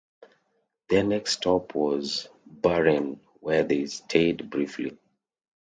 [0.89, 4.97] Their next stop was Bahrain where they stayed briefly.